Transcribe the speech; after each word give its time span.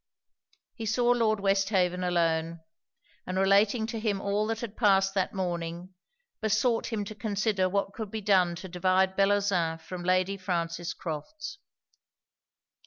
He 0.73 0.87
saw 0.87 1.11
Lord 1.11 1.39
Westhaven 1.41 2.03
alone; 2.03 2.61
and 3.27 3.37
relating 3.37 3.85
to 3.85 3.99
him 3.99 4.19
all 4.19 4.47
that 4.47 4.61
had 4.61 4.75
passed 4.75 5.13
that 5.13 5.31
morning, 5.35 5.93
besought 6.41 6.87
him 6.87 7.05
to 7.05 7.13
consider 7.13 7.69
what 7.69 7.93
could 7.93 8.09
be 8.09 8.21
done 8.21 8.55
to 8.55 8.67
divide 8.67 9.15
Bellozane 9.15 9.77
from 9.79 10.01
Lady 10.03 10.37
Frances 10.37 10.95
Crofts. 10.95 11.59